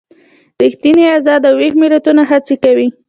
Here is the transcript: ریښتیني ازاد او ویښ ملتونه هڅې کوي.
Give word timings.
ریښتیني 0.61 1.03
ازاد 1.17 1.41
او 1.49 1.55
ویښ 1.59 1.73
ملتونه 1.81 2.21
هڅې 2.31 2.55
کوي. 2.63 2.87